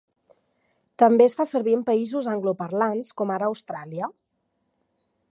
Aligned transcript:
També 1.01 1.25
es 1.25 1.35
fa 1.41 1.45
servir 1.49 1.75
en 1.79 1.83
països 1.89 2.29
angloparlants 2.31 3.11
com 3.21 3.33
ara 3.35 3.49
Austràlia. 3.51 4.09